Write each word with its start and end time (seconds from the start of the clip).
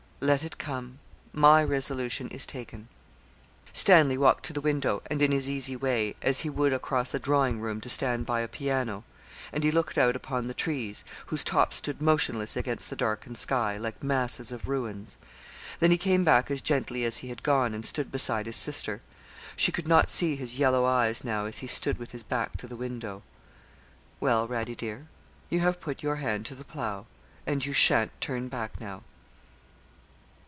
'Let 0.23 0.43
it 0.43 0.59
come 0.59 0.99
my 1.33 1.63
resolution 1.63 2.29
is 2.29 2.45
taken.' 2.45 2.89
Stanley 3.73 4.19
walked 4.19 4.45
to 4.45 4.53
the 4.53 4.61
window, 4.61 5.01
and 5.09 5.19
in 5.19 5.31
his 5.31 5.49
easy 5.49 5.75
way, 5.75 6.15
as 6.21 6.41
he 6.41 6.49
would 6.51 6.73
across 6.73 7.15
a 7.15 7.19
drawing 7.19 7.59
room 7.59 7.81
to 7.81 7.89
stand 7.89 8.23
by 8.27 8.41
a 8.41 8.47
piano, 8.47 9.03
and 9.51 9.63
he 9.63 9.71
looked 9.71 9.97
out 9.97 10.15
upon 10.15 10.45
the 10.45 10.53
trees, 10.53 11.03
whose 11.25 11.43
tops 11.43 11.77
stood 11.77 12.03
motionless 12.03 12.55
against 12.55 12.91
the 12.91 12.95
darkened 12.95 13.35
sky, 13.35 13.77
like 13.79 14.03
masses 14.03 14.51
of 14.51 14.67
ruins. 14.67 15.17
Then 15.79 15.89
he 15.89 15.97
came 15.97 16.23
back 16.23 16.51
as 16.51 16.61
gently 16.61 17.03
as 17.03 17.17
he 17.17 17.29
had 17.29 17.41
gone, 17.41 17.73
and 17.73 17.83
stood 17.83 18.11
beside 18.11 18.45
his 18.45 18.57
sister; 18.57 19.01
she 19.55 19.71
could 19.71 19.87
not 19.87 20.11
see 20.11 20.35
his 20.35 20.59
yellow 20.59 20.85
eyes 20.85 21.23
now 21.23 21.45
as 21.45 21.57
he 21.65 21.67
stood 21.67 21.97
with 21.97 22.11
his 22.11 22.21
back 22.21 22.57
to 22.57 22.67
the 22.67 22.75
window. 22.75 23.23
'Well, 24.19 24.47
Radie, 24.47 24.77
dear 24.77 25.07
you 25.49 25.61
have 25.61 25.79
put 25.81 26.03
your 26.03 26.17
hand 26.17 26.45
to 26.45 26.53
the 26.53 26.63
plough, 26.63 27.07
and 27.47 27.65
you 27.65 27.73
sha'n't 27.73 28.11
turn 28.21 28.49
back 28.49 28.79
now.' 28.79 29.01